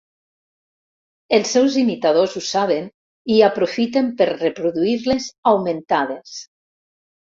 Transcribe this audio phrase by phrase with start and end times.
[1.39, 2.89] Els seus imitadors ho saben
[3.37, 6.39] i aprofiten per reproduir-les augmentades.